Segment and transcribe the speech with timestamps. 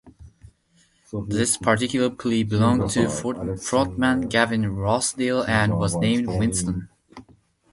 [1.27, 6.89] This particular Puli belonged to frontman Gavin Rossdale and was named Winston.